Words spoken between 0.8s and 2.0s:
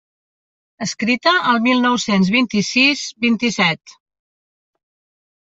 Escrita el mil